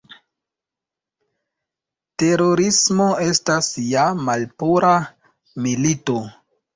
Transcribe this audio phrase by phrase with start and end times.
[2.23, 4.95] Terorismo estas ja malpura
[5.67, 6.17] "milito".